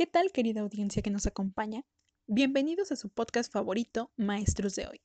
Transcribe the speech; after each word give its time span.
¿Qué 0.00 0.06
tal 0.06 0.32
querida 0.32 0.62
audiencia 0.62 1.02
que 1.02 1.10
nos 1.10 1.26
acompaña? 1.26 1.84
Bienvenidos 2.26 2.90
a 2.90 2.96
su 2.96 3.10
podcast 3.10 3.52
favorito, 3.52 4.10
Maestros 4.16 4.74
de 4.74 4.86
hoy. 4.86 5.02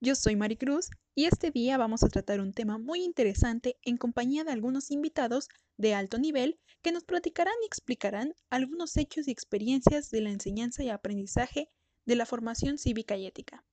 Yo 0.00 0.16
soy 0.16 0.34
Maricruz 0.34 0.90
y 1.14 1.26
este 1.26 1.52
día 1.52 1.78
vamos 1.78 2.02
a 2.02 2.08
tratar 2.08 2.40
un 2.40 2.52
tema 2.52 2.76
muy 2.76 3.04
interesante 3.04 3.78
en 3.82 3.96
compañía 3.96 4.42
de 4.42 4.50
algunos 4.50 4.90
invitados 4.90 5.48
de 5.76 5.94
alto 5.94 6.18
nivel 6.18 6.58
que 6.82 6.90
nos 6.90 7.04
platicarán 7.04 7.54
y 7.62 7.66
explicarán 7.66 8.34
algunos 8.50 8.96
hechos 8.96 9.28
y 9.28 9.30
experiencias 9.30 10.10
de 10.10 10.22
la 10.22 10.30
enseñanza 10.30 10.82
y 10.82 10.88
aprendizaje 10.88 11.70
de 12.04 12.16
la 12.16 12.26
formación 12.26 12.76
cívica 12.76 13.16
y 13.16 13.26
ética. 13.26 13.64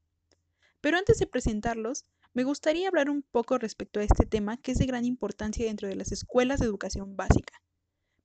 Pero 0.80 1.00
antes 1.00 1.18
de 1.18 1.26
presentarlos, 1.26 2.06
me 2.36 2.44
gustaría 2.44 2.88
hablar 2.88 3.10
un 3.10 3.24
poco 3.24 3.58
respecto 3.58 4.00
a 4.00 4.04
este 4.04 4.28
tema 4.28 4.58
que 4.58 4.74
es 4.74 4.78
de 4.78 4.86
gran 4.86 5.06
importancia 5.06 5.66
dentro 5.66 5.88
de 5.88 5.96
las 5.96 6.12
escuelas 6.12 6.60
de 6.60 6.68
educación 6.68 7.16
básica, 7.16 7.64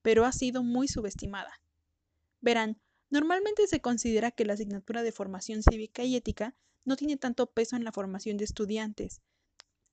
pero 0.02 0.26
ha 0.26 0.32
sido 0.32 0.62
muy 0.62 0.86
subestimada. 0.86 1.58
Verán, 2.40 2.80
normalmente 3.10 3.66
se 3.66 3.80
considera 3.80 4.30
que 4.30 4.44
la 4.44 4.54
asignatura 4.54 5.02
de 5.02 5.12
formación 5.12 5.62
cívica 5.62 6.04
y 6.04 6.16
ética 6.16 6.54
no 6.84 6.96
tiene 6.96 7.16
tanto 7.16 7.50
peso 7.50 7.76
en 7.76 7.84
la 7.84 7.92
formación 7.92 8.36
de 8.36 8.44
estudiantes, 8.44 9.20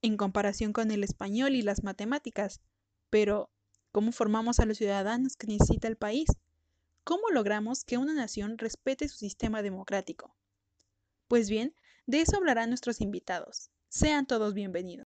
en 0.01 0.17
comparación 0.17 0.73
con 0.73 0.91
el 0.91 1.03
español 1.03 1.55
y 1.55 1.61
las 1.61 1.83
matemáticas, 1.83 2.61
pero 3.09 3.51
¿cómo 3.91 4.11
formamos 4.11 4.59
a 4.59 4.65
los 4.65 4.77
ciudadanos 4.77 5.35
que 5.35 5.47
necesita 5.47 5.87
el 5.87 5.97
país? 5.97 6.27
¿Cómo 7.03 7.29
logramos 7.31 7.83
que 7.83 7.97
una 7.97 8.13
nación 8.13 8.57
respete 8.57 9.07
su 9.07 9.17
sistema 9.17 9.61
democrático? 9.61 10.35
Pues 11.27 11.49
bien, 11.49 11.75
de 12.05 12.21
eso 12.21 12.37
hablarán 12.37 12.69
nuestros 12.69 13.01
invitados. 13.01 13.71
Sean 13.89 14.25
todos 14.25 14.53
bienvenidos. 14.53 15.05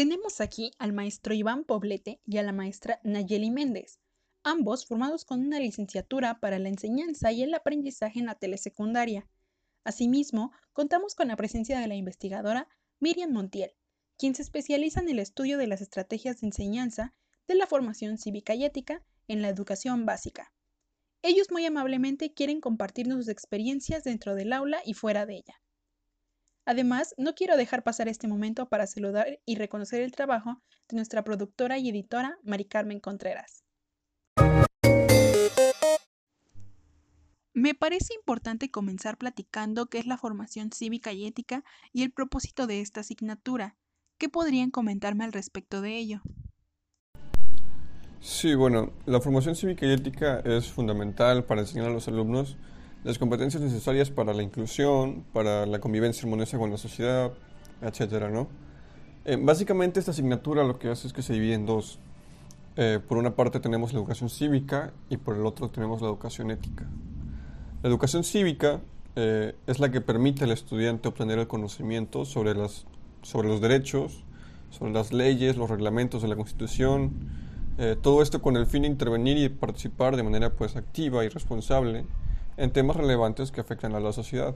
Tenemos 0.00 0.40
aquí 0.40 0.72
al 0.78 0.94
maestro 0.94 1.34
Iván 1.34 1.64
Poblete 1.64 2.22
y 2.24 2.38
a 2.38 2.42
la 2.42 2.52
maestra 2.52 3.00
Nayeli 3.04 3.50
Méndez, 3.50 4.00
ambos 4.42 4.86
formados 4.86 5.26
con 5.26 5.42
una 5.42 5.60
licenciatura 5.60 6.40
para 6.40 6.58
la 6.58 6.70
enseñanza 6.70 7.32
y 7.32 7.42
el 7.42 7.52
aprendizaje 7.52 8.18
en 8.18 8.24
la 8.24 8.34
telesecundaria. 8.34 9.28
Asimismo, 9.84 10.52
contamos 10.72 11.14
con 11.14 11.28
la 11.28 11.36
presencia 11.36 11.78
de 11.78 11.86
la 11.86 11.96
investigadora 11.96 12.66
Miriam 12.98 13.30
Montiel, 13.30 13.72
quien 14.16 14.34
se 14.34 14.40
especializa 14.40 15.00
en 15.00 15.10
el 15.10 15.18
estudio 15.18 15.58
de 15.58 15.66
las 15.66 15.82
estrategias 15.82 16.40
de 16.40 16.46
enseñanza 16.46 17.14
de 17.46 17.56
la 17.56 17.66
formación 17.66 18.16
cívica 18.16 18.54
y 18.54 18.64
ética 18.64 19.04
en 19.28 19.42
la 19.42 19.50
educación 19.50 20.06
básica. 20.06 20.50
Ellos 21.20 21.50
muy 21.50 21.66
amablemente 21.66 22.32
quieren 22.32 22.62
compartirnos 22.62 23.18
sus 23.18 23.28
experiencias 23.28 24.02
dentro 24.02 24.34
del 24.34 24.54
aula 24.54 24.80
y 24.82 24.94
fuera 24.94 25.26
de 25.26 25.34
ella. 25.34 25.60
Además, 26.64 27.14
no 27.16 27.34
quiero 27.34 27.56
dejar 27.56 27.82
pasar 27.82 28.08
este 28.08 28.28
momento 28.28 28.68
para 28.68 28.86
saludar 28.86 29.40
y 29.46 29.56
reconocer 29.56 30.02
el 30.02 30.12
trabajo 30.12 30.62
de 30.88 30.96
nuestra 30.96 31.24
productora 31.24 31.78
y 31.78 31.88
editora, 31.88 32.38
Mari 32.42 32.66
Carmen 32.66 33.00
Contreras. 33.00 33.64
Me 37.52 37.74
parece 37.74 38.14
importante 38.14 38.70
comenzar 38.70 39.18
platicando 39.18 39.86
qué 39.86 39.98
es 39.98 40.06
la 40.06 40.16
formación 40.16 40.70
cívica 40.72 41.12
y 41.12 41.26
ética 41.26 41.64
y 41.92 42.04
el 42.04 42.12
propósito 42.12 42.66
de 42.66 42.80
esta 42.80 43.00
asignatura. 43.00 43.76
¿Qué 44.18 44.28
podrían 44.28 44.70
comentarme 44.70 45.24
al 45.24 45.32
respecto 45.32 45.80
de 45.80 45.96
ello? 45.96 46.22
Sí, 48.20 48.54
bueno, 48.54 48.92
la 49.06 49.20
formación 49.20 49.56
cívica 49.56 49.86
y 49.86 49.92
ética 49.92 50.40
es 50.40 50.70
fundamental 50.70 51.44
para 51.44 51.62
enseñar 51.62 51.86
a 51.86 51.90
los 51.90 52.06
alumnos 52.06 52.56
las 53.04 53.18
competencias 53.18 53.62
necesarias 53.62 54.10
para 54.10 54.34
la 54.34 54.42
inclusión, 54.42 55.24
para 55.32 55.66
la 55.66 55.80
convivencia 55.80 56.22
armoniosa 56.24 56.58
con 56.58 56.70
la 56.70 56.76
sociedad, 56.76 57.32
etcétera, 57.80 58.30
¿no? 58.30 58.48
Eh, 59.24 59.38
básicamente 59.40 60.00
esta 60.00 60.12
asignatura 60.12 60.64
lo 60.64 60.78
que 60.78 60.88
hace 60.88 61.06
es 61.06 61.12
que 61.12 61.22
se 61.22 61.32
divide 61.32 61.54
en 61.54 61.66
dos. 61.66 61.98
Eh, 62.76 63.00
por 63.06 63.18
una 63.18 63.34
parte 63.34 63.60
tenemos 63.60 63.92
la 63.92 63.98
educación 63.98 64.30
cívica 64.30 64.92
y 65.08 65.16
por 65.16 65.36
el 65.36 65.44
otro 65.46 65.70
tenemos 65.70 66.00
la 66.02 66.08
educación 66.08 66.50
ética. 66.50 66.86
La 67.82 67.88
educación 67.88 68.22
cívica 68.22 68.80
eh, 69.16 69.54
es 69.66 69.80
la 69.80 69.90
que 69.90 70.00
permite 70.00 70.44
al 70.44 70.50
estudiante 70.50 71.08
obtener 71.08 71.38
el 71.38 71.46
conocimiento 71.46 72.24
sobre, 72.24 72.54
las, 72.54 72.86
sobre 73.22 73.48
los 73.48 73.60
derechos, 73.60 74.24
sobre 74.70 74.92
las 74.92 75.12
leyes, 75.12 75.56
los 75.56 75.70
reglamentos 75.70 76.22
de 76.22 76.28
la 76.28 76.36
Constitución, 76.36 77.40
todo 78.02 78.20
esto 78.20 78.42
con 78.42 78.58
el 78.58 78.66
fin 78.66 78.82
de 78.82 78.88
intervenir 78.88 79.38
y 79.38 79.48
participar 79.48 80.14
de 80.14 80.22
manera 80.22 80.50
pues 80.52 80.76
activa 80.76 81.24
y 81.24 81.30
responsable 81.30 82.04
en 82.56 82.72
temas 82.72 82.96
relevantes 82.96 83.50
que 83.50 83.60
afectan 83.60 83.94
a 83.94 84.00
la 84.00 84.12
sociedad. 84.12 84.54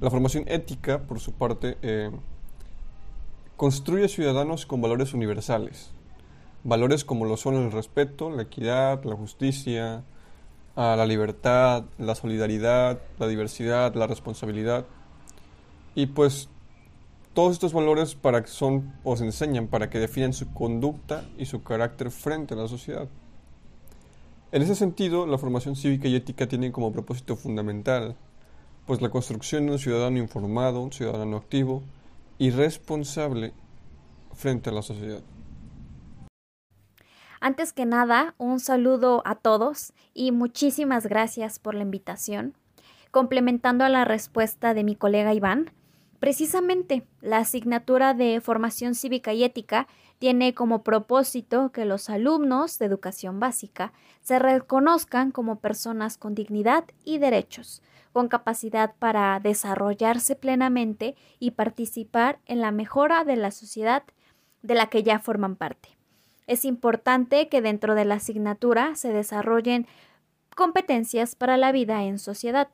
La 0.00 0.10
formación 0.10 0.44
ética, 0.46 1.00
por 1.00 1.20
su 1.20 1.32
parte, 1.32 1.76
eh, 1.82 2.10
construye 3.56 4.08
ciudadanos 4.08 4.66
con 4.66 4.80
valores 4.80 5.14
universales, 5.14 5.90
valores 6.62 7.04
como 7.04 7.24
lo 7.24 7.36
son 7.36 7.56
el 7.56 7.72
respeto, 7.72 8.30
la 8.30 8.42
equidad, 8.42 9.02
la 9.04 9.16
justicia, 9.16 10.04
la 10.76 11.06
libertad, 11.06 11.84
la 11.98 12.14
solidaridad, 12.14 13.00
la 13.18 13.26
diversidad, 13.26 13.94
la 13.96 14.06
responsabilidad. 14.06 14.84
Y 15.96 16.06
pues 16.06 16.48
todos 17.34 17.52
estos 17.52 17.72
valores 17.72 18.14
para 18.14 18.42
que 18.42 18.48
son 18.48 18.94
o 19.02 19.16
se 19.16 19.24
enseñan 19.24 19.66
para 19.66 19.90
que 19.90 19.98
definan 19.98 20.32
su 20.32 20.52
conducta 20.52 21.24
y 21.36 21.46
su 21.46 21.64
carácter 21.64 22.12
frente 22.12 22.54
a 22.54 22.56
la 22.56 22.68
sociedad. 22.68 23.08
En 24.50 24.62
ese 24.62 24.74
sentido, 24.74 25.26
la 25.26 25.36
formación 25.36 25.76
cívica 25.76 26.08
y 26.08 26.16
ética 26.16 26.48
tienen 26.48 26.72
como 26.72 26.90
propósito 26.90 27.36
fundamental, 27.36 28.16
pues 28.86 29.02
la 29.02 29.10
construcción 29.10 29.66
de 29.66 29.72
un 29.72 29.78
ciudadano 29.78 30.16
informado, 30.16 30.80
un 30.80 30.90
ciudadano 30.90 31.36
activo 31.36 31.82
y 32.38 32.50
responsable 32.50 33.52
frente 34.32 34.70
a 34.70 34.72
la 34.72 34.80
sociedad. 34.80 35.22
Antes 37.40 37.74
que 37.74 37.84
nada, 37.84 38.34
un 38.38 38.58
saludo 38.58 39.22
a 39.26 39.34
todos 39.34 39.92
y 40.14 40.32
muchísimas 40.32 41.06
gracias 41.06 41.58
por 41.58 41.74
la 41.74 41.82
invitación. 41.82 42.54
Complementando 43.10 43.84
a 43.84 43.90
la 43.90 44.06
respuesta 44.06 44.72
de 44.72 44.82
mi 44.82 44.96
colega 44.96 45.34
Iván, 45.34 45.72
Precisamente, 46.20 47.06
la 47.20 47.38
asignatura 47.38 48.12
de 48.12 48.40
formación 48.40 48.96
cívica 48.96 49.32
y 49.34 49.44
ética 49.44 49.86
tiene 50.18 50.54
como 50.54 50.82
propósito 50.82 51.70
que 51.70 51.84
los 51.84 52.10
alumnos 52.10 52.78
de 52.78 52.86
educación 52.86 53.40
básica 53.40 53.92
se 54.20 54.38
reconozcan 54.38 55.30
como 55.30 55.60
personas 55.60 56.18
con 56.18 56.34
dignidad 56.34 56.84
y 57.04 57.18
derechos, 57.18 57.82
con 58.12 58.28
capacidad 58.28 58.94
para 58.98 59.38
desarrollarse 59.40 60.34
plenamente 60.34 61.14
y 61.38 61.52
participar 61.52 62.40
en 62.46 62.60
la 62.60 62.72
mejora 62.72 63.24
de 63.24 63.36
la 63.36 63.50
sociedad 63.50 64.02
de 64.62 64.74
la 64.74 64.86
que 64.88 65.02
ya 65.02 65.20
forman 65.20 65.56
parte. 65.56 65.90
Es 66.46 66.64
importante 66.64 67.48
que 67.48 67.60
dentro 67.60 67.94
de 67.94 68.04
la 68.04 68.16
asignatura 68.16 68.96
se 68.96 69.12
desarrollen 69.12 69.86
competencias 70.56 71.36
para 71.36 71.56
la 71.56 71.70
vida 71.70 72.02
en 72.04 72.18
sociedad, 72.18 72.68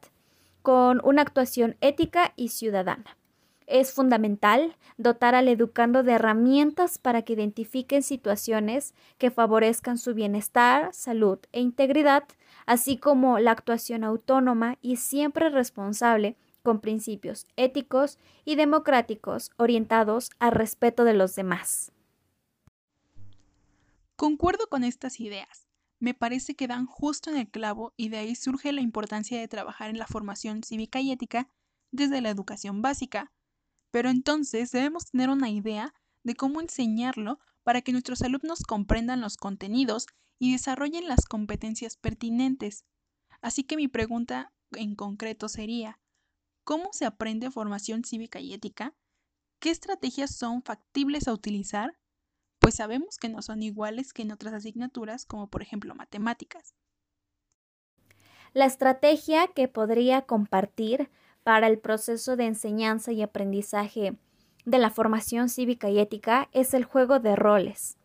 con 0.62 1.02
una 1.04 1.22
actuación 1.22 1.76
ética 1.82 2.32
y 2.36 2.48
ciudadana. 2.48 3.18
Es 3.66 3.92
fundamental 3.92 4.76
dotar 4.98 5.34
al 5.34 5.48
educando 5.48 6.02
de 6.02 6.12
herramientas 6.12 6.98
para 6.98 7.22
que 7.22 7.32
identifiquen 7.32 8.02
situaciones 8.02 8.94
que 9.18 9.30
favorezcan 9.30 9.96
su 9.98 10.14
bienestar, 10.14 10.92
salud 10.92 11.38
e 11.52 11.60
integridad, 11.60 12.24
así 12.66 12.98
como 12.98 13.38
la 13.38 13.52
actuación 13.52 14.04
autónoma 14.04 14.76
y 14.82 14.96
siempre 14.96 15.48
responsable 15.48 16.36
con 16.62 16.80
principios 16.80 17.46
éticos 17.56 18.18
y 18.44 18.56
democráticos 18.56 19.50
orientados 19.56 20.30
al 20.38 20.52
respeto 20.52 21.04
de 21.04 21.14
los 21.14 21.34
demás. 21.34 21.92
Concuerdo 24.16 24.68
con 24.68 24.84
estas 24.84 25.20
ideas. 25.20 25.68
Me 26.00 26.14
parece 26.14 26.54
que 26.54 26.66
dan 26.66 26.86
justo 26.86 27.30
en 27.30 27.36
el 27.36 27.48
clavo 27.48 27.92
y 27.96 28.08
de 28.08 28.18
ahí 28.18 28.34
surge 28.34 28.72
la 28.72 28.80
importancia 28.80 29.38
de 29.38 29.48
trabajar 29.48 29.90
en 29.90 29.98
la 29.98 30.06
formación 30.06 30.62
cívica 30.62 31.00
y 31.00 31.12
ética 31.12 31.48
desde 31.92 32.20
la 32.20 32.30
educación 32.30 32.82
básica, 32.82 33.32
pero 33.94 34.10
entonces 34.10 34.72
debemos 34.72 35.12
tener 35.12 35.30
una 35.30 35.50
idea 35.50 35.94
de 36.24 36.34
cómo 36.34 36.60
enseñarlo 36.60 37.38
para 37.62 37.80
que 37.80 37.92
nuestros 37.92 38.22
alumnos 38.22 38.64
comprendan 38.64 39.20
los 39.20 39.36
contenidos 39.36 40.08
y 40.40 40.50
desarrollen 40.50 41.06
las 41.06 41.26
competencias 41.26 41.96
pertinentes. 41.96 42.84
Así 43.40 43.62
que 43.62 43.76
mi 43.76 43.86
pregunta 43.86 44.52
en 44.72 44.96
concreto 44.96 45.48
sería, 45.48 46.00
¿cómo 46.64 46.88
se 46.92 47.04
aprende 47.04 47.52
formación 47.52 48.02
cívica 48.02 48.40
y 48.40 48.52
ética? 48.52 48.96
¿Qué 49.60 49.70
estrategias 49.70 50.34
son 50.34 50.64
factibles 50.64 51.28
a 51.28 51.32
utilizar? 51.32 51.96
Pues 52.58 52.74
sabemos 52.74 53.16
que 53.16 53.28
no 53.28 53.42
son 53.42 53.62
iguales 53.62 54.12
que 54.12 54.22
en 54.22 54.32
otras 54.32 54.54
asignaturas 54.54 55.24
como 55.24 55.50
por 55.50 55.62
ejemplo 55.62 55.94
matemáticas. 55.94 56.74
La 58.54 58.64
estrategia 58.64 59.46
que 59.46 59.68
podría 59.68 60.22
compartir 60.22 61.12
para 61.44 61.68
el 61.68 61.78
proceso 61.78 62.36
de 62.36 62.46
enseñanza 62.46 63.12
y 63.12 63.22
aprendizaje 63.22 64.16
de 64.64 64.78
la 64.78 64.90
formación 64.90 65.48
cívica 65.48 65.90
y 65.90 66.00
ética 66.00 66.48
es 66.52 66.74
el 66.74 66.84
juego 66.84 67.20
de 67.20 67.36
roles, 67.36 67.98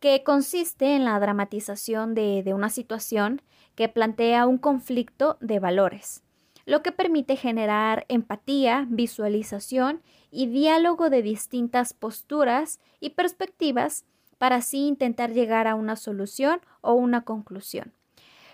que 0.00 0.22
consiste 0.22 0.94
en 0.94 1.04
la 1.04 1.18
dramatización 1.18 2.14
de, 2.14 2.44
una 2.54 2.70
situación 2.70 3.42
que 3.74 3.88
plantea 3.88 4.46
un 4.46 4.58
conflicto 4.58 5.36
de 5.40 5.58
valores. 5.58 6.22
lo 6.64 6.82
que 6.82 6.90
permite 6.90 7.36
generar 7.36 8.06
empatía, 8.08 8.86
visualización 8.88 10.02
y 10.32 10.48
diálogo 10.48 11.10
de 11.10 11.22
distintas 11.22 11.92
posturas 11.92 12.80
y 12.98 13.10
perspectivas 13.10 14.04
para 14.36 14.56
así 14.56 14.88
intentar 14.88 15.32
llegar 15.32 15.68
a 15.68 15.76
una 15.76 15.94
solución 15.94 16.60
o 16.80 16.94
una 16.94 17.22
conclusión. 17.22 17.94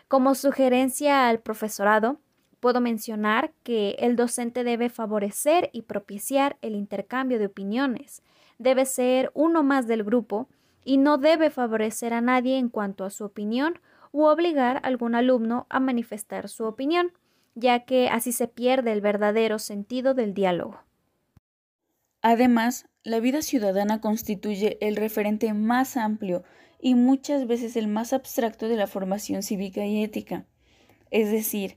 Como 0.08 0.34
sugerencia 0.34 1.26
al 1.26 1.40
profesorado, 1.40 2.18
puedo 2.62 2.80
mencionar 2.80 3.52
que 3.64 3.96
el 3.98 4.14
docente 4.14 4.62
debe 4.62 4.88
favorecer 4.88 5.68
y 5.72 5.82
propiciar 5.82 6.58
el 6.62 6.76
intercambio 6.76 7.40
de 7.40 7.46
opiniones, 7.46 8.22
debe 8.58 8.86
ser 8.86 9.32
uno 9.34 9.64
más 9.64 9.88
del 9.88 10.04
grupo 10.04 10.46
y 10.84 10.98
no 10.98 11.18
debe 11.18 11.50
favorecer 11.50 12.14
a 12.14 12.20
nadie 12.20 12.58
en 12.58 12.68
cuanto 12.68 13.04
a 13.04 13.10
su 13.10 13.24
opinión 13.24 13.80
u 14.12 14.26
obligar 14.26 14.76
a 14.76 14.80
algún 14.80 15.16
alumno 15.16 15.66
a 15.70 15.80
manifestar 15.80 16.48
su 16.48 16.62
opinión, 16.62 17.10
ya 17.56 17.80
que 17.80 18.08
así 18.08 18.30
se 18.30 18.46
pierde 18.46 18.92
el 18.92 19.00
verdadero 19.00 19.58
sentido 19.58 20.14
del 20.14 20.32
diálogo. 20.32 20.78
Además, 22.20 22.86
la 23.02 23.18
vida 23.18 23.42
ciudadana 23.42 24.00
constituye 24.00 24.78
el 24.80 24.94
referente 24.94 25.52
más 25.52 25.96
amplio 25.96 26.44
y 26.80 26.94
muchas 26.94 27.48
veces 27.48 27.74
el 27.74 27.88
más 27.88 28.12
abstracto 28.12 28.68
de 28.68 28.76
la 28.76 28.86
formación 28.86 29.42
cívica 29.42 29.84
y 29.84 30.04
ética. 30.04 30.46
Es 31.10 31.32
decir, 31.32 31.76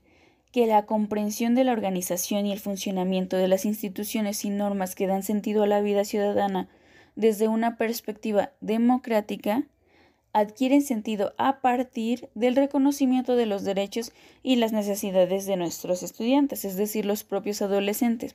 que 0.56 0.66
la 0.66 0.86
comprensión 0.86 1.54
de 1.54 1.64
la 1.64 1.72
organización 1.72 2.46
y 2.46 2.52
el 2.52 2.60
funcionamiento 2.60 3.36
de 3.36 3.46
las 3.46 3.66
instituciones 3.66 4.42
y 4.46 4.48
normas 4.48 4.94
que 4.94 5.06
dan 5.06 5.22
sentido 5.22 5.64
a 5.64 5.66
la 5.66 5.82
vida 5.82 6.06
ciudadana 6.06 6.66
desde 7.14 7.46
una 7.46 7.76
perspectiva 7.76 8.52
democrática 8.62 9.64
adquieren 10.32 10.80
sentido 10.80 11.34
a 11.36 11.60
partir 11.60 12.30
del 12.34 12.56
reconocimiento 12.56 13.36
de 13.36 13.44
los 13.44 13.64
derechos 13.64 14.12
y 14.42 14.56
las 14.56 14.72
necesidades 14.72 15.44
de 15.44 15.58
nuestros 15.58 16.02
estudiantes, 16.02 16.64
es 16.64 16.76
decir, 16.76 17.04
los 17.04 17.22
propios 17.22 17.60
adolescentes 17.60 18.34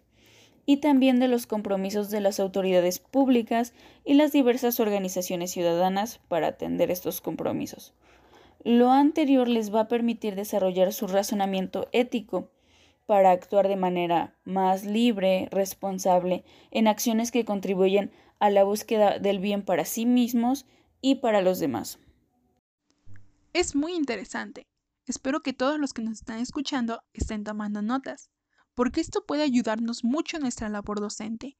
y 0.68 0.77
también 0.77 1.19
de 1.19 1.27
los 1.27 1.47
compromisos 1.47 2.12
de 2.12 2.21
las 2.21 2.39
autoridades 2.39 3.00
públicas 3.00 3.73
y 4.06 4.13
las 4.13 4.31
diversas 4.31 4.79
organizaciones 4.79 5.50
ciudadanas 5.50 6.19
para 6.27 6.50
atender 6.50 6.91
estos 6.91 7.19
compromisos. 7.19 7.95
Lo 8.63 8.91
anterior 8.91 9.47
les 9.47 9.73
va 9.73 9.81
a 9.81 9.87
permitir 9.87 10.35
desarrollar 10.35 10.93
su 10.93 11.07
razonamiento 11.07 11.87
ético 11.91 12.51
para 13.07 13.31
actuar 13.31 13.67
de 13.67 13.75
manera 13.75 14.35
más 14.45 14.85
libre, 14.85 15.47
responsable, 15.51 16.43
en 16.69 16.87
acciones 16.87 17.31
que 17.31 17.45
contribuyen 17.45 18.11
a 18.39 18.49
la 18.49 18.63
búsqueda 18.63 19.19
del 19.19 19.39
bien 19.39 19.63
para 19.63 19.85
sí 19.85 20.05
mismos 20.05 20.65
y 21.01 21.15
para 21.15 21.41
los 21.41 21.59
demás. 21.59 21.99
Es 23.53 23.75
muy 23.75 23.93
interesante. 23.93 24.67
Espero 25.07 25.41
que 25.41 25.53
todos 25.53 25.79
los 25.79 25.93
que 25.93 26.03
nos 26.03 26.19
están 26.19 26.39
escuchando 26.39 27.01
estén 27.13 27.43
tomando 27.43 27.81
notas 27.81 28.29
porque 28.75 29.01
esto 29.01 29.25
puede 29.25 29.43
ayudarnos 29.43 30.03
mucho 30.03 30.37
en 30.37 30.43
nuestra 30.43 30.69
labor 30.69 30.99
docente. 30.99 31.57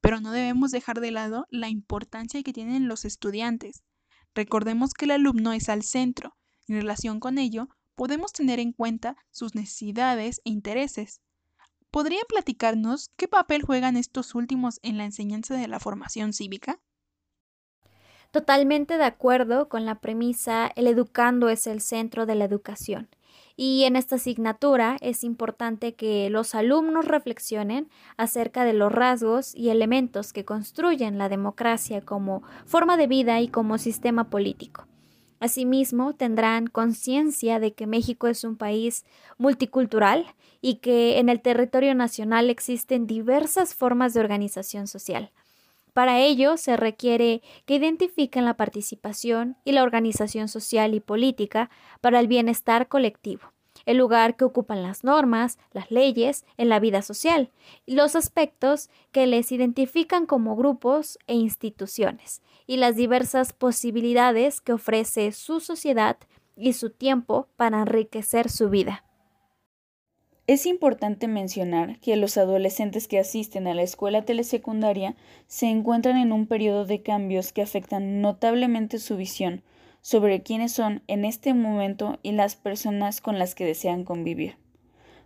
Pero 0.00 0.20
no 0.20 0.32
debemos 0.32 0.70
dejar 0.70 1.00
de 1.00 1.10
lado 1.10 1.46
la 1.50 1.68
importancia 1.68 2.42
que 2.42 2.52
tienen 2.52 2.88
los 2.88 3.04
estudiantes. 3.04 3.82
Recordemos 4.34 4.92
que 4.94 5.06
el 5.06 5.12
alumno 5.12 5.52
es 5.52 5.68
al 5.68 5.82
centro. 5.82 6.36
En 6.70 6.76
relación 6.76 7.18
con 7.18 7.38
ello, 7.38 7.68
podemos 7.96 8.32
tener 8.32 8.60
en 8.60 8.72
cuenta 8.72 9.16
sus 9.32 9.56
necesidades 9.56 10.40
e 10.44 10.50
intereses. 10.50 11.20
¿Podrían 11.90 12.22
platicarnos 12.28 13.10
qué 13.16 13.26
papel 13.26 13.62
juegan 13.64 13.96
estos 13.96 14.36
últimos 14.36 14.78
en 14.84 14.96
la 14.96 15.04
enseñanza 15.04 15.56
de 15.56 15.66
la 15.66 15.80
formación 15.80 16.32
cívica? 16.32 16.78
Totalmente 18.30 18.98
de 18.98 19.04
acuerdo 19.04 19.68
con 19.68 19.84
la 19.84 19.98
premisa 19.98 20.70
el 20.76 20.86
educando 20.86 21.48
es 21.48 21.66
el 21.66 21.80
centro 21.80 22.24
de 22.24 22.36
la 22.36 22.44
educación. 22.44 23.08
Y 23.56 23.82
en 23.82 23.96
esta 23.96 24.14
asignatura 24.14 24.96
es 25.00 25.24
importante 25.24 25.96
que 25.96 26.30
los 26.30 26.54
alumnos 26.54 27.04
reflexionen 27.04 27.90
acerca 28.16 28.64
de 28.64 28.74
los 28.74 28.92
rasgos 28.92 29.56
y 29.56 29.70
elementos 29.70 30.32
que 30.32 30.44
construyen 30.44 31.18
la 31.18 31.28
democracia 31.28 32.00
como 32.00 32.44
forma 32.64 32.96
de 32.96 33.08
vida 33.08 33.40
y 33.40 33.48
como 33.48 33.76
sistema 33.76 34.30
político. 34.30 34.86
Asimismo, 35.40 36.14
tendrán 36.14 36.66
conciencia 36.66 37.58
de 37.58 37.72
que 37.72 37.86
México 37.86 38.28
es 38.28 38.44
un 38.44 38.56
país 38.56 39.06
multicultural 39.38 40.26
y 40.60 40.76
que 40.76 41.18
en 41.18 41.30
el 41.30 41.40
territorio 41.40 41.94
nacional 41.94 42.50
existen 42.50 43.06
diversas 43.06 43.74
formas 43.74 44.12
de 44.12 44.20
organización 44.20 44.86
social. 44.86 45.32
Para 45.94 46.20
ello 46.20 46.58
se 46.58 46.76
requiere 46.76 47.42
que 47.64 47.76
identifiquen 47.76 48.44
la 48.44 48.58
participación 48.58 49.56
y 49.64 49.72
la 49.72 49.82
organización 49.82 50.48
social 50.48 50.94
y 50.94 51.00
política 51.00 51.70
para 52.02 52.20
el 52.20 52.28
bienestar 52.28 52.88
colectivo, 52.88 53.52
el 53.86 53.96
lugar 53.96 54.36
que 54.36 54.44
ocupan 54.44 54.82
las 54.82 55.04
normas, 55.04 55.58
las 55.72 55.90
leyes 55.90 56.44
en 56.56 56.68
la 56.68 56.80
vida 56.80 57.02
social 57.02 57.50
los 57.86 58.16
aspectos 58.16 58.88
que 59.12 59.26
les 59.26 59.52
identifican 59.52 60.26
como 60.26 60.56
grupos 60.56 61.18
e 61.26 61.34
instituciones 61.34 62.42
y 62.66 62.76
las 62.76 62.96
diversas 62.96 63.52
posibilidades 63.52 64.60
que 64.60 64.72
ofrece 64.72 65.32
su 65.32 65.60
sociedad 65.60 66.16
y 66.56 66.72
su 66.74 66.90
tiempo 66.90 67.48
para 67.56 67.80
enriquecer 67.80 68.48
su 68.48 68.70
vida. 68.70 69.04
Es 70.46 70.66
importante 70.66 71.28
mencionar 71.28 72.00
que 72.00 72.16
los 72.16 72.36
adolescentes 72.36 73.06
que 73.06 73.20
asisten 73.20 73.68
a 73.68 73.74
la 73.74 73.82
escuela 73.82 74.24
telesecundaria 74.24 75.14
se 75.46 75.66
encuentran 75.66 76.16
en 76.16 76.32
un 76.32 76.46
periodo 76.46 76.86
de 76.86 77.02
cambios 77.02 77.52
que 77.52 77.62
afectan 77.62 78.20
notablemente 78.20 78.98
su 78.98 79.16
visión 79.16 79.62
sobre 80.00 80.42
quiénes 80.42 80.72
son 80.72 81.02
en 81.06 81.24
este 81.24 81.54
momento 81.54 82.18
y 82.22 82.32
las 82.32 82.56
personas 82.56 83.20
con 83.20 83.38
las 83.38 83.54
que 83.54 83.64
desean 83.64 84.04
convivir. 84.04 84.56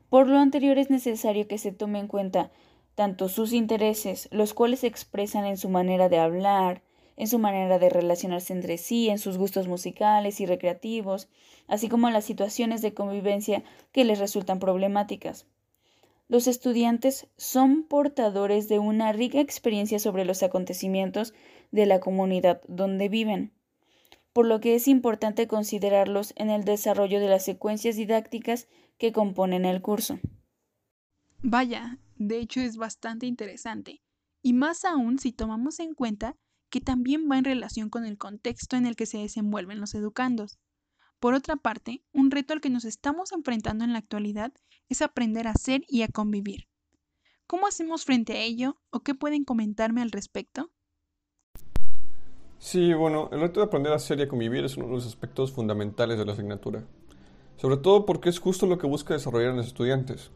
Por 0.09 0.29
lo 0.29 0.39
anterior 0.39 0.79
es 0.79 0.91
necesario 0.91 1.49
que 1.49 1.59
se 1.59 1.73
tome 1.73 1.99
en 1.99 2.09
cuenta 2.09 2.51
tanto 2.95 3.29
sus 3.29 3.53
intereses, 3.53 4.29
los 4.31 4.55
cuales 4.55 4.81
se 4.81 4.87
expresan 4.87 5.45
en 5.45 5.57
su 5.57 5.69
manera 5.69 6.09
de 6.09 6.19
hablar, 6.19 6.83
en 7.17 7.29
su 7.29 7.39
manera 7.39 7.79
de 7.79 7.91
relacionarse 7.91 8.53
entre 8.53 8.79
sí, 8.79 9.09
en 9.09 9.19
sus 9.19 9.39
gustos 9.39 9.69
musicales 9.69 10.41
y 10.41 10.47
recreativos, 10.47 11.29
así 11.67 11.89
como 11.89 12.11
las 12.11 12.25
situaciones 12.25 12.83
de 12.83 12.95
convivencia 12.95 13.63
que 13.93 14.05
les 14.05 14.19
resultan 14.19 14.59
problemáticas. 14.59 15.47
Los 16.29 16.47
estudiantes 16.47 17.27
son 17.37 17.85
portadores 17.85 18.69
de 18.69 18.79
una 18.79 19.13
rica 19.13 19.41
experiencia 19.41 19.99
sobre 19.99 20.25
los 20.25 20.43
acontecimientos 20.43 21.35
de 21.71 21.87
la 21.87 22.01
comunidad 22.01 22.63
donde 22.67 23.09
viven, 23.09 23.53
por 24.35 24.47
lo 24.47 24.61
que 24.61 24.75
es 24.75 24.89
importante 24.89 25.47
considerarlos 25.47 26.35
en 26.37 26.51
el 26.51 26.65
desarrollo 26.65 27.21
de 27.21 27.29
las 27.29 27.45
secuencias 27.45 27.95
didácticas 27.95 28.69
que 28.99 29.13
componen 29.13 29.65
el 29.65 29.81
curso. 29.81 30.19
Vaya, 31.41 31.99
de 32.17 32.41
hecho 32.41 32.61
es 32.61 32.77
bastante 32.77 33.27
interesante, 33.27 34.03
y 34.43 34.53
más 34.53 34.85
aún 34.85 35.21
si 35.21 35.33
tomamos 35.33 35.79
en 35.79 35.95
cuenta 35.95 36.37
que 36.69 36.81
también 36.81 37.31
va 37.31 37.39
en 37.39 37.45
relación 37.45 37.91
con 37.91 38.05
el 38.05 38.19
contexto 38.19 38.77
en 38.77 38.87
el 38.87 38.97
que 38.97 39.07
se 39.07 39.19
desenvuelven 39.19 39.81
los 39.81 39.95
educandos. 39.95 40.59
Por 41.21 41.35
otra 41.35 41.55
parte, 41.55 42.03
un 42.13 42.33
reto 42.33 42.55
al 42.55 42.61
que 42.61 42.71
nos 42.71 42.85
estamos 42.85 43.31
enfrentando 43.31 43.85
en 43.85 43.93
la 43.93 44.01
actualidad 44.01 44.53
es 44.89 45.01
aprender 45.01 45.47
a 45.47 45.55
ser 45.55 45.85
y 45.87 46.03
a 46.03 46.09
convivir. 46.09 46.67
¿Cómo 47.47 47.69
hacemos 47.69 48.05
frente 48.05 48.33
a 48.33 48.41
ello 48.41 48.81
o 48.91 49.01
qué 49.05 49.15
pueden 49.15 49.45
comentarme 49.45 50.03
al 50.03 50.11
respecto? 50.11 50.73
Sí, 52.59 52.95
bueno, 52.95 53.29
el 53.33 53.41
reto 53.41 53.61
de 53.61 53.67
aprender 53.67 53.93
a 53.93 53.99
ser 53.99 54.19
y 54.19 54.23
a 54.23 54.29
convivir 54.29 54.65
es 54.65 54.77
uno 54.77 54.87
de 54.87 54.93
los 54.93 55.07
aspectos 55.07 55.53
fundamentales 55.53 56.19
de 56.19 56.25
la 56.25 56.33
asignatura, 56.33 56.83
sobre 57.57 57.77
todo 57.77 58.07
porque 58.07 58.29
es 58.29 58.39
justo 58.39 58.67
lo 58.67 58.79
que 58.79 58.87
busca 58.87 59.15
desarrollar 59.15 59.51
en 59.51 59.59
los 59.59 59.67
estudiantes. 59.67 60.31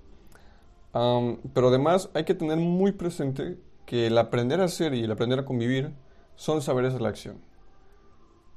pero 0.93 1.69
además 1.69 2.11
hay 2.15 2.25
que 2.25 2.35
tener 2.35 2.59
muy 2.59 2.93
presente 2.93 3.59
que 3.87 4.07
el 4.07 4.19
aprender 4.19 4.61
a 4.61 4.69
ser 4.69 4.95
y 4.95 5.05
el 5.05 5.11
aprender 5.11 5.39
a 5.39 5.45
convivir 5.45 5.93
son 6.37 6.61
saberes 6.61 6.93
de 6.93 7.01
la 7.01 7.09
acción. 7.09 7.39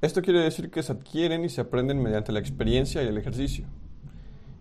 Esto 0.01 0.21
quiere 0.21 0.39
decir 0.39 0.71
que 0.71 0.83
se 0.83 0.91
adquieren 0.91 1.45
y 1.45 1.49
se 1.49 1.61
aprenden 1.61 2.01
mediante 2.01 2.31
la 2.31 2.39
experiencia 2.39 3.03
y 3.03 3.07
el 3.07 3.17
ejercicio. 3.17 3.65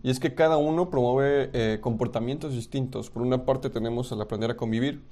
Y 0.02 0.11
es 0.11 0.21
que 0.21 0.35
cada 0.35 0.57
uno 0.57 0.90
promueve 0.90 1.50
eh, 1.52 1.78
comportamientos 1.80 2.52
distintos. 2.52 3.11
Por 3.11 3.23
una 3.23 3.45
parte 3.45 3.71
tenemos 3.71 4.12
el 4.12 4.21
aprender 4.21 4.50
a 4.50 4.57
convivir, 4.57 5.02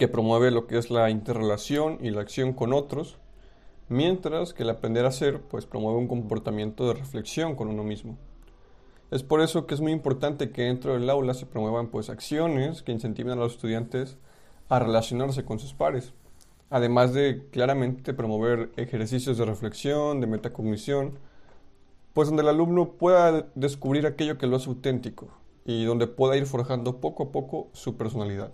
que 0.00 0.08
promueve 0.08 0.50
lo 0.50 0.66
que 0.66 0.78
es 0.78 0.90
la 0.90 1.10
interrelación 1.10 1.98
y 2.00 2.10
la 2.10 2.22
acción 2.22 2.54
con 2.54 2.72
otros, 2.72 3.18
mientras 3.88 4.52
que 4.52 4.64
el 4.64 4.70
aprender 4.70 5.06
a 5.06 5.12
ser 5.12 5.42
pues 5.42 5.66
promueve 5.66 5.98
un 5.98 6.08
comportamiento 6.08 6.88
de 6.88 6.94
reflexión 6.94 7.54
con 7.54 7.68
uno 7.68 7.84
mismo. 7.84 8.18
Es 9.12 9.22
por 9.22 9.42
eso 9.42 9.68
que 9.68 9.74
es 9.74 9.80
muy 9.80 9.92
importante 9.92 10.50
que 10.50 10.62
dentro 10.62 10.94
del 10.94 11.08
aula 11.08 11.34
se 11.34 11.46
promuevan 11.46 11.88
pues 11.88 12.10
acciones 12.10 12.82
que 12.82 12.90
incentiven 12.90 13.34
a 13.34 13.36
los 13.36 13.52
estudiantes 13.52 14.18
a 14.68 14.80
relacionarse 14.80 15.44
con 15.44 15.60
sus 15.60 15.74
pares 15.74 16.12
además 16.70 17.12
de 17.12 17.48
claramente 17.50 18.14
promover 18.14 18.70
ejercicios 18.76 19.36
de 19.36 19.44
reflexión, 19.44 20.20
de 20.20 20.28
metacognición, 20.28 21.18
pues 22.14 22.28
donde 22.28 22.42
el 22.42 22.48
alumno 22.48 22.92
pueda 22.92 23.48
descubrir 23.54 24.06
aquello 24.06 24.38
que 24.38 24.46
lo 24.46 24.56
hace 24.56 24.70
auténtico 24.70 25.28
y 25.64 25.84
donde 25.84 26.06
pueda 26.06 26.36
ir 26.36 26.46
forjando 26.46 27.00
poco 27.00 27.24
a 27.24 27.32
poco 27.32 27.68
su 27.72 27.96
personalidad. 27.96 28.52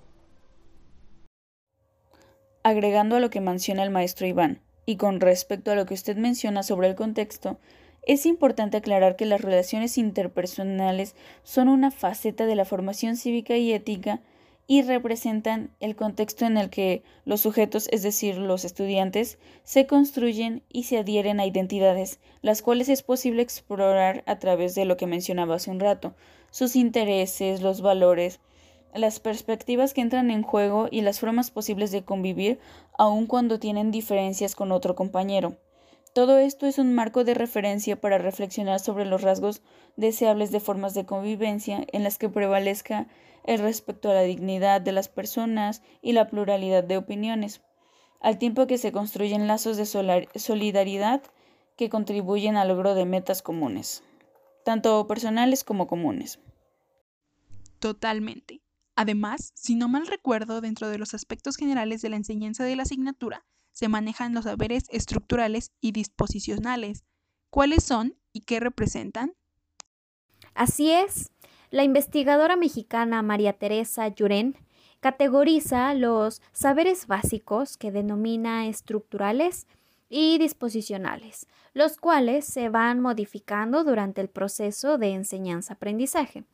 Agregando 2.69 3.15
a 3.15 3.21
lo 3.21 3.31
que 3.31 3.41
menciona 3.41 3.85
el 3.85 3.91
maestro 3.91 4.27
Iván, 4.27 4.59
y 4.87 4.97
con 4.97 5.21
respecto 5.21 5.71
a 5.71 5.77
lo 5.77 5.87
que 5.87 5.95
usted 5.95 6.17
menciona 6.17 6.65
sobre 6.65 6.89
el 6.89 6.97
contexto, 6.97 7.61
Es 8.03 8.27
importante 8.27 8.77
aclarar 8.77 9.15
que 9.15 9.25
las 9.25 9.41
relaciones 9.41 9.97
interpersonales 9.97 11.15
son 11.45 11.69
una 11.69 11.93
faceta 11.93 12.45
de 12.45 12.57
la 12.57 12.65
formación 12.65 13.17
cívica 13.17 13.57
y 13.57 13.73
ética 13.73 14.21
y 14.67 14.83
representan 14.83 15.71
el 15.79 15.95
contexto 15.95 16.45
en 16.45 16.57
el 16.57 16.69
que 16.69 17.05
los 17.25 17.41
sujetos, 17.41 17.89
es 17.93 18.03
decir, 18.03 18.37
los 18.37 18.65
estudiantes, 18.65 19.39
se 19.63 19.87
construyen 19.87 20.65
y 20.69 20.83
se 20.85 20.99
adhieren 20.99 21.39
a 21.39 21.47
identidades, 21.47 22.19
las 22.43 22.63
cuales 22.63 22.89
es 22.89 23.05
posible 23.05 23.43
explorar 23.43 24.25
a 24.27 24.41
través 24.41 24.75
de 24.75 24.87
lo 24.87 24.97
que 24.97 25.07
mencionaba 25.07 25.55
hace 25.55 25.71
un 25.71 25.79
rato, 25.79 26.17
sus 26.51 26.75
intereses, 26.75 27.63
los 27.63 27.81
valores, 27.81 28.41
las 28.97 29.21
perspectivas 29.21 29.95
que 29.95 30.01
entran 30.01 30.31
en 30.31 30.43
juego 30.43 30.89
y 30.91 31.03
las 31.03 31.21
formas 31.21 31.51
posibles 31.51 31.91
de 31.91 32.05
convivir 32.05 32.59
aun 32.99 33.27
cuando 33.27 33.59
tienen 33.59 33.91
diferencias 33.91 34.55
con 34.55 34.73
otro 34.73 34.95
compañero. 34.95 35.57
Todo 36.13 36.39
esto 36.39 36.67
es 36.67 36.79
un 36.79 36.95
marco 36.95 37.25
de 37.25 37.35
referencia 37.35 38.01
para 38.01 38.17
reflexionar 38.17 38.81
sobre 38.81 39.05
los 39.05 39.21
rasgos 39.21 39.61
deseables 39.97 40.51
de 40.51 40.61
formas 40.61 40.95
de 40.95 41.05
convivencia 41.05 41.85
en 41.93 42.05
las 42.05 42.17
que 42.17 42.31
prevalezca 42.31 43.07
el 43.45 43.59
respeto 43.59 44.11
a 44.11 44.15
la 44.15 44.23
dignidad 44.23 44.81
de 44.81 44.93
las 44.93 45.09
personas 45.09 45.83
y 46.01 46.13
la 46.13 46.29
pluralidad 46.29 46.85
de 46.85 46.97
opiniones, 46.97 47.61
al 48.21 48.39
tiempo 48.39 48.67
que 48.67 48.79
se 48.79 48.93
construyen 48.93 49.47
lazos 49.47 49.77
de 49.77 49.85
solidaridad 50.39 51.23
que 51.77 51.91
contribuyen 51.91 52.57
al 52.57 52.69
logro 52.69 52.95
de 52.95 53.05
metas 53.05 53.43
comunes, 53.43 54.03
tanto 54.65 55.07
personales 55.07 55.65
como 55.65 55.87
comunes. 55.87 56.41
Totalmente. 57.79 58.63
Además, 58.97 59.53
si 59.55 59.75
no 59.75 59.89
mal 59.89 60.07
recuerdo, 60.07 60.63
dentro 60.63 60.89
de 60.89 60.99
los 60.99 61.13
aspectos 61.13 61.57
generales 61.57 62.01
de 62.01 62.09
la 62.09 62.17
enseñanza 62.17 62.65
de 62.65 62.77
la 62.77 62.85
asignatura, 62.85 63.45
se 63.71 63.89
manejan 63.89 64.33
los 64.33 64.45
saberes 64.45 64.85
estructurales 64.91 65.71
y 65.83 65.93
disposicionales. 65.93 67.05
¿Cuáles 67.51 67.85
son 67.85 68.17
y 68.33 68.41
qué 68.41 68.59
representan? 68.59 69.35
Así 70.55 70.91
es. 70.91 71.31
La 71.71 71.85
investigadora 71.85 72.57
mexicana 72.57 73.21
María 73.21 73.53
Teresa 73.53 74.09
Llurén 74.09 74.57
categoriza 75.01 75.93
los 75.93 76.41
saberes 76.53 77.07
básicos 77.07 77.77
que 77.77 77.93
denomina 77.93 78.67
estructurales 78.67 79.67
y 80.09 80.39
disposicionales, 80.39 81.47
los 81.75 81.99
cuales 81.99 82.47
se 82.47 82.71
van 82.71 83.01
modificando 83.01 83.85
durante 83.85 84.23
el 84.23 84.31
proceso 84.31 84.97
de 84.97 85.13
enseñanza-aprendizaje. 85.13 86.45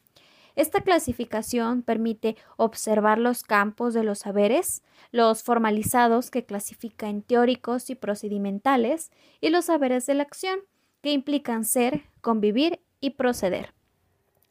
Esta 0.54 0.82
clasificación 0.82 1.82
permite 1.82 2.36
observar 2.56 3.18
los 3.18 3.42
campos 3.42 3.94
de 3.94 4.04
los 4.04 4.20
saberes, 4.20 4.82
los 5.10 5.42
formalizados 5.42 6.30
que 6.30 6.44
clasifica 6.44 7.08
en 7.08 7.22
teóricos 7.22 7.88
y 7.90 7.94
procedimentales, 7.94 9.10
y 9.40 9.50
los 9.50 9.66
saberes 9.66 10.06
de 10.06 10.14
la 10.14 10.22
acción, 10.22 10.60
que 11.02 11.12
implican 11.12 11.64
ser, 11.64 12.02
convivir 12.20 12.80
y 13.00 13.10
proceder. 13.10 13.74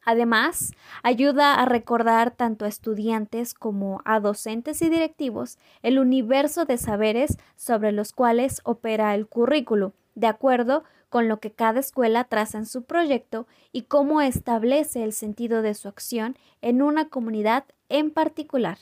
Además, 0.04 0.72
ayuda 1.04 1.54
a 1.54 1.64
recordar 1.64 2.32
tanto 2.32 2.64
a 2.64 2.68
estudiantes 2.68 3.54
como 3.54 4.02
a 4.04 4.18
docentes 4.18 4.82
y 4.82 4.88
directivos 4.88 5.58
el 5.82 5.98
universo 5.98 6.64
de 6.64 6.76
saberes 6.76 7.38
sobre 7.56 7.92
los 7.92 8.12
cuales 8.12 8.60
opera 8.64 9.14
el 9.14 9.28
currículo, 9.28 9.94
de 10.16 10.26
acuerdo 10.26 10.82
con 11.12 11.28
lo 11.28 11.40
que 11.40 11.52
cada 11.52 11.78
escuela 11.78 12.24
traza 12.24 12.56
en 12.56 12.64
su 12.64 12.84
proyecto 12.84 13.46
y 13.70 13.82
cómo 13.82 14.22
establece 14.22 15.04
el 15.04 15.12
sentido 15.12 15.60
de 15.60 15.74
su 15.74 15.88
acción 15.88 16.38
en 16.62 16.80
una 16.80 17.10
comunidad 17.10 17.66
en 17.90 18.10
particular. 18.10 18.78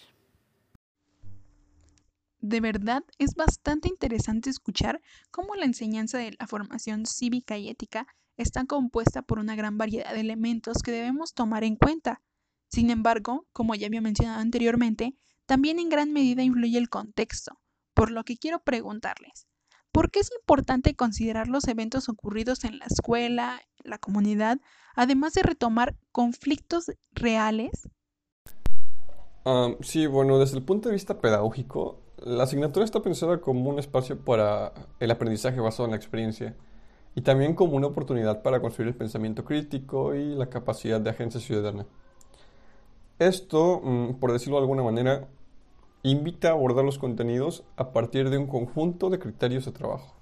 De 2.40 2.60
verdad 2.60 3.02
es 3.18 3.34
bastante 3.34 3.88
interesante 3.88 4.48
escuchar 4.48 5.00
cómo 5.32 5.56
la 5.56 5.64
enseñanza 5.64 6.18
de 6.18 6.36
la 6.38 6.46
formación 6.46 7.04
cívica 7.04 7.58
y 7.58 7.68
ética 7.68 8.06
está 8.36 8.64
compuesta 8.64 9.22
por 9.22 9.40
una 9.40 9.56
gran 9.56 9.76
variedad 9.76 10.14
de 10.14 10.20
elementos 10.20 10.84
que 10.84 10.92
debemos 10.92 11.34
tomar 11.34 11.64
en 11.64 11.74
cuenta. 11.74 12.22
Sin 12.68 12.90
embargo, 12.90 13.44
como 13.52 13.74
ya 13.74 13.88
había 13.88 14.00
mencionado 14.00 14.38
anteriormente, 14.38 15.16
también 15.46 15.80
en 15.80 15.88
gran 15.88 16.12
medida 16.12 16.44
influye 16.44 16.78
el 16.78 16.90
contexto, 16.90 17.58
por 17.92 18.12
lo 18.12 18.22
que 18.22 18.36
quiero 18.36 18.62
preguntarles, 18.62 19.48
¿Por 19.92 20.10
qué 20.10 20.20
es 20.20 20.30
importante 20.40 20.94
considerar 20.94 21.48
los 21.48 21.66
eventos 21.66 22.08
ocurridos 22.08 22.64
en 22.64 22.78
la 22.78 22.86
escuela, 22.86 23.60
la 23.82 23.98
comunidad, 23.98 24.58
además 24.94 25.32
de 25.34 25.42
retomar 25.42 25.96
conflictos 26.12 26.92
reales? 27.12 27.88
sí, 29.80 30.06
bueno, 30.06 30.38
desde 30.38 30.58
el 30.58 30.64
punto 30.64 30.88
de 30.88 30.94
vista 30.94 31.20
pedagógico, 31.20 32.00
la 32.18 32.44
asignatura 32.44 32.84
está 32.84 33.02
pensada 33.02 33.40
como 33.40 33.68
un 33.68 33.78
espacio 33.78 34.24
para 34.24 34.72
el 35.00 35.10
aprendizaje 35.10 35.58
basado 35.60 35.86
en 35.86 35.92
la 35.92 35.96
experiencia 35.96 36.54
y 37.14 37.22
también 37.22 37.54
como 37.54 37.76
una 37.76 37.88
oportunidad 37.88 38.42
para 38.42 38.60
construir 38.60 38.88
el 38.88 38.94
pensamiento 38.94 39.44
crítico 39.44 40.14
y 40.14 40.34
la 40.34 40.48
capacidad 40.48 41.00
de 41.00 41.10
agencia 41.10 41.40
ciudadana. 41.40 41.86
Esto, 43.18 43.80
mm, 43.82 44.14
por 44.20 44.32
decirlo 44.32 44.56
de 44.56 44.62
alguna 44.62 44.82
manera, 44.82 45.28
invita 46.02 46.48
a 46.48 46.52
abordar 46.52 46.84
los 46.84 46.98
contenidos 46.98 47.64
a 47.76 47.92
partir 47.92 48.30
de 48.30 48.38
un 48.38 48.46
conjunto 48.46 49.10
de 49.10 49.18
criterios 49.18 49.64
de 49.64 49.72
trabajo. 49.72 50.16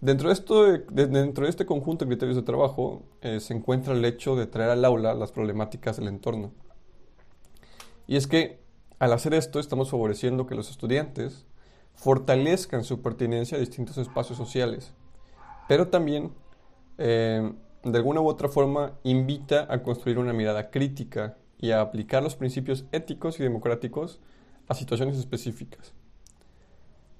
Dentro 0.00 0.28
de, 0.28 0.34
esto, 0.34 0.64
dentro 0.90 1.44
de 1.44 1.50
este 1.50 1.66
conjunto 1.66 2.04
de 2.04 2.10
criterios 2.10 2.36
de 2.36 2.42
trabajo 2.42 3.02
eh, 3.20 3.40
se 3.40 3.54
encuentra 3.54 3.94
el 3.94 4.04
hecho 4.04 4.36
de 4.36 4.46
traer 4.46 4.70
al 4.70 4.84
aula 4.84 5.14
las 5.14 5.32
problemáticas 5.32 5.96
del 5.96 6.08
entorno. 6.08 6.52
Y 8.06 8.16
es 8.16 8.26
que 8.26 8.60
al 9.00 9.12
hacer 9.12 9.34
esto 9.34 9.58
estamos 9.58 9.90
favoreciendo 9.90 10.46
que 10.46 10.54
los 10.54 10.70
estudiantes 10.70 11.46
fortalezcan 11.94 12.84
su 12.84 13.02
pertinencia 13.02 13.56
a 13.56 13.60
distintos 13.60 13.98
espacios 13.98 14.38
sociales, 14.38 14.92
pero 15.66 15.88
también 15.88 16.32
eh, 16.98 17.52
de 17.82 17.98
alguna 17.98 18.20
u 18.20 18.28
otra 18.28 18.48
forma 18.48 18.92
invita 19.02 19.66
a 19.68 19.82
construir 19.82 20.18
una 20.18 20.32
mirada 20.32 20.70
crítica 20.70 21.36
y 21.58 21.72
a 21.72 21.80
aplicar 21.80 22.22
los 22.22 22.36
principios 22.36 22.84
éticos 22.92 23.40
y 23.40 23.42
democráticos 23.42 24.20
a 24.68 24.74
situaciones 24.74 25.16
específicas. 25.16 25.94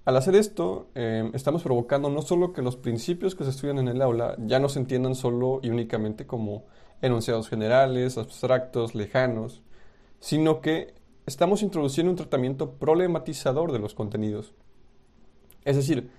Al 0.04 0.16
hacer 0.16 0.36
esto, 0.36 0.88
em, 0.94 1.30
estamos 1.34 1.62
provocando 1.62 2.08
no 2.08 2.22
solo 2.22 2.52
que 2.52 2.62
los 2.62 2.76
principios 2.76 3.34
que 3.34 3.44
se 3.44 3.50
estudian 3.50 3.78
en 3.78 3.88
el 3.88 4.00
aula 4.00 4.36
ya 4.38 4.58
no 4.58 4.68
se 4.68 4.78
entiendan 4.78 5.14
solo 5.14 5.60
y 5.62 5.68
únicamente 5.68 6.26
como 6.26 6.64
enunciados 7.02 7.48
generales, 7.48 8.16
abstractos, 8.16 8.94
lejanos, 8.94 9.62
sino 10.18 10.62
que 10.62 10.94
estamos 11.26 11.62
introduciendo 11.62 12.10
un 12.10 12.16
tratamiento 12.16 12.78
problematizador 12.78 13.70
de 13.70 13.80
los 13.80 13.94
contenidos. 13.94 14.54
Es 15.66 15.76
decir, 15.76 16.10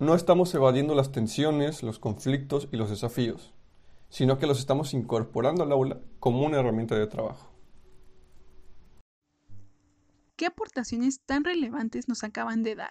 no 0.00 0.16
estamos 0.16 0.52
evadiendo 0.52 0.96
las 0.96 1.12
tensiones, 1.12 1.84
los 1.84 2.00
conflictos 2.00 2.68
y 2.72 2.76
los 2.76 2.90
desafíos, 2.90 3.54
sino 4.08 4.38
que 4.38 4.48
los 4.48 4.58
estamos 4.58 4.94
incorporando 4.94 5.62
al 5.62 5.70
aula 5.70 6.00
como 6.18 6.44
una 6.44 6.58
herramienta 6.58 6.96
de 6.96 7.06
trabajo. 7.06 7.51
¿Qué 10.42 10.46
aportaciones 10.46 11.20
tan 11.20 11.44
relevantes 11.44 12.08
nos 12.08 12.24
acaban 12.24 12.64
de 12.64 12.74
dar? 12.74 12.90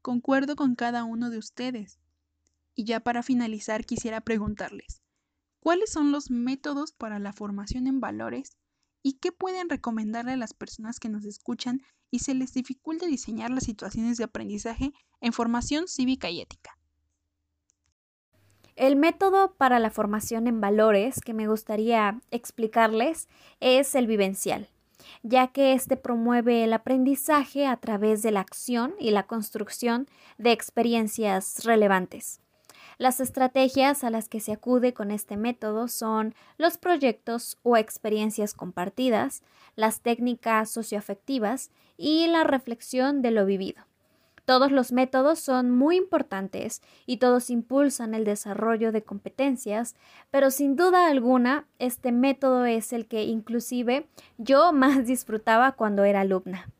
Concuerdo 0.00 0.54
con 0.54 0.76
cada 0.76 1.02
uno 1.02 1.28
de 1.28 1.38
ustedes. 1.38 1.98
Y 2.76 2.84
ya 2.84 3.00
para 3.00 3.24
finalizar 3.24 3.84
quisiera 3.84 4.20
preguntarles, 4.20 5.02
¿cuáles 5.58 5.90
son 5.90 6.12
los 6.12 6.30
métodos 6.30 6.92
para 6.92 7.18
la 7.18 7.32
formación 7.32 7.88
en 7.88 7.98
valores 7.98 8.56
y 9.02 9.14
qué 9.14 9.32
pueden 9.32 9.68
recomendarle 9.68 10.34
a 10.34 10.36
las 10.36 10.54
personas 10.54 11.00
que 11.00 11.08
nos 11.08 11.24
escuchan 11.24 11.80
y 12.12 12.20
se 12.20 12.32
les 12.32 12.52
dificulta 12.52 13.06
diseñar 13.06 13.50
las 13.50 13.64
situaciones 13.64 14.16
de 14.16 14.22
aprendizaje 14.22 14.92
en 15.20 15.32
formación 15.32 15.88
cívica 15.88 16.30
y 16.30 16.42
ética? 16.42 16.78
El 18.76 18.94
método 18.94 19.56
para 19.56 19.80
la 19.80 19.90
formación 19.90 20.46
en 20.46 20.60
valores 20.60 21.18
que 21.18 21.34
me 21.34 21.48
gustaría 21.48 22.20
explicarles 22.30 23.26
es 23.58 23.96
el 23.96 24.06
vivencial 24.06 24.68
ya 25.22 25.48
que 25.48 25.72
éste 25.72 25.96
promueve 25.96 26.64
el 26.64 26.72
aprendizaje 26.72 27.66
a 27.66 27.76
través 27.76 28.22
de 28.22 28.30
la 28.30 28.40
acción 28.40 28.94
y 28.98 29.10
la 29.10 29.26
construcción 29.26 30.08
de 30.38 30.52
experiencias 30.52 31.64
relevantes. 31.64 32.40
Las 32.98 33.20
estrategias 33.20 34.04
a 34.04 34.10
las 34.10 34.28
que 34.28 34.40
se 34.40 34.52
acude 34.52 34.94
con 34.94 35.10
este 35.10 35.36
método 35.36 35.88
son 35.88 36.34
los 36.58 36.78
proyectos 36.78 37.58
o 37.62 37.76
experiencias 37.76 38.54
compartidas, 38.54 39.42
las 39.74 40.00
técnicas 40.00 40.70
socioafectivas 40.70 41.70
y 41.96 42.28
la 42.28 42.44
reflexión 42.44 43.20
de 43.22 43.32
lo 43.32 43.46
vivido. 43.46 43.84
Todos 44.44 44.70
los 44.70 44.92
métodos 44.92 45.38
son 45.38 45.70
muy 45.70 45.96
importantes 45.96 46.82
y 47.06 47.16
todos 47.16 47.48
impulsan 47.48 48.14
el 48.14 48.24
desarrollo 48.24 48.92
de 48.92 49.02
competencias, 49.02 49.94
pero 50.30 50.50
sin 50.50 50.76
duda 50.76 51.08
alguna 51.08 51.66
este 51.78 52.12
método 52.12 52.66
es 52.66 52.92
el 52.92 53.06
que 53.06 53.24
inclusive 53.24 54.06
yo 54.36 54.72
más 54.74 55.06
disfrutaba 55.06 55.72
cuando 55.72 56.04
era 56.04 56.20
alumna. 56.20 56.70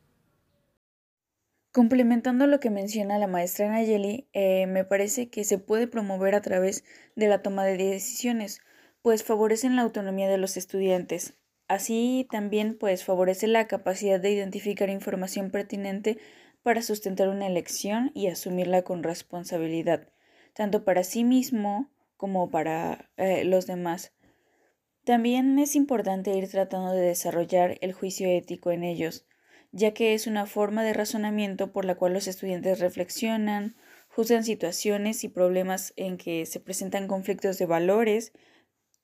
Complementando 1.71 2.47
lo 2.47 2.61
que 2.61 2.69
menciona 2.69 3.19
la 3.19 3.27
maestra 3.27 3.67
Nayeli, 3.69 4.29
eh, 4.31 4.65
me 4.65 4.85
parece 4.85 5.29
que 5.29 5.43
se 5.43 5.57
puede 5.57 5.87
promover 5.87 6.33
a 6.33 6.41
través 6.41 6.85
de 7.17 7.27
la 7.27 7.41
toma 7.41 7.65
de 7.65 7.75
decisiones, 7.75 8.61
pues 9.01 9.25
favorecen 9.25 9.75
la 9.75 9.81
autonomía 9.81 10.29
de 10.29 10.37
los 10.37 10.55
estudiantes. 10.55 11.33
Así 11.67 12.27
también 12.31 12.77
pues 12.77 13.03
favorece 13.03 13.47
la 13.47 13.67
capacidad 13.67 14.21
de 14.21 14.31
identificar 14.31 14.89
información 14.89 15.49
pertinente 15.51 16.17
para 16.65 16.81
sustentar 16.81 17.29
una 17.29 17.45
elección 17.45 18.09
y 18.15 18.25
asumirla 18.25 18.81
con 18.81 19.03
responsabilidad. 19.03 20.09
tanto 20.55 20.83
para 20.83 21.03
sí 21.03 21.23
mismo 21.23 21.91
como 22.17 22.49
para 22.49 23.11
eh, 23.17 23.43
los 23.43 23.67
demás. 23.67 24.13
También 25.03 25.59
es 25.59 25.75
importante 25.75 26.35
ir 26.35 26.49
tratando 26.49 26.91
de 26.91 27.01
desarrollar 27.01 27.77
el 27.81 27.93
juicio 27.93 28.27
ético 28.27 28.71
en 28.71 28.83
ellos, 28.83 29.27
ya 29.71 29.93
que 29.93 30.15
es 30.15 30.25
una 30.25 30.47
forma 30.47 30.83
de 30.83 30.93
razonamiento 30.93 31.71
por 31.71 31.85
la 31.85 31.95
cual 31.95 32.13
los 32.13 32.27
estudiantes 32.27 32.79
reflexionan, 32.79 33.75
juzgan 34.07 34.43
situaciones 34.43 35.23
y 35.23 35.29
problemas 35.29 35.93
en 35.97 36.17
que 36.17 36.47
se 36.47 36.59
presentan 36.59 37.07
conflictos 37.07 37.59
de 37.59 37.67
valores 37.67 38.33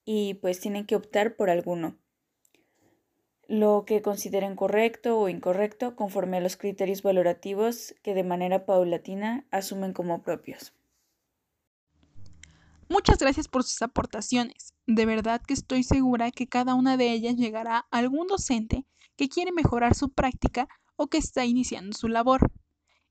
y 0.03 0.33
pues 0.35 0.59
tienen 0.59 0.87
que 0.87 0.95
optar 0.95 1.35
por 1.35 1.51
alguno 1.51 1.99
lo 3.51 3.83
que 3.85 4.01
consideren 4.01 4.55
correcto 4.55 5.19
o 5.19 5.27
incorrecto 5.27 5.97
conforme 5.97 6.37
a 6.37 6.39
los 6.39 6.55
criterios 6.55 7.01
valorativos 7.01 7.93
que 8.01 8.13
de 8.13 8.23
manera 8.23 8.65
paulatina 8.65 9.45
asumen 9.51 9.91
como 9.91 10.21
propios. 10.21 10.73
Muchas 12.87 13.17
gracias 13.17 13.49
por 13.49 13.63
sus 13.63 13.81
aportaciones. 13.81 14.73
De 14.87 15.05
verdad 15.05 15.41
que 15.45 15.53
estoy 15.53 15.83
segura 15.83 16.31
que 16.31 16.47
cada 16.47 16.75
una 16.75 16.95
de 16.95 17.11
ellas 17.11 17.35
llegará 17.35 17.87
a 17.91 17.97
algún 17.97 18.27
docente 18.27 18.85
que 19.17 19.27
quiere 19.27 19.51
mejorar 19.51 19.95
su 19.95 20.13
práctica 20.13 20.69
o 20.95 21.07
que 21.07 21.17
está 21.17 21.43
iniciando 21.43 21.97
su 21.97 22.07
labor 22.07 22.53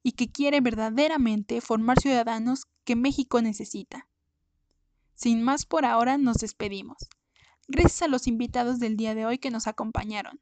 y 0.02 0.12
que 0.12 0.32
quiere 0.32 0.62
verdaderamente 0.62 1.60
formar 1.60 2.00
ciudadanos 2.00 2.64
que 2.84 2.96
México 2.96 3.42
necesita. 3.42 4.08
Sin 5.14 5.42
más 5.42 5.66
por 5.66 5.84
ahora 5.84 6.16
nos 6.16 6.38
despedimos. 6.38 6.96
Gracias 7.72 8.02
a 8.02 8.08
los 8.08 8.26
invitados 8.26 8.80
del 8.80 8.96
día 8.96 9.14
de 9.14 9.26
hoy 9.26 9.38
que 9.38 9.52
nos 9.52 9.68
acompañaron. 9.68 10.40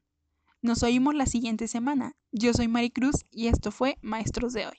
Nos 0.63 0.83
oímos 0.83 1.15
la 1.15 1.27
siguiente 1.27 1.69
semana. 1.69 2.17
Yo 2.33 2.55
soy 2.55 2.69
Maricruz 2.69 3.27
y 3.31 3.49
esto 3.49 3.71
fue 3.71 3.99
Maestros 4.01 4.55
de 4.55 4.67
hoy. 4.67 4.79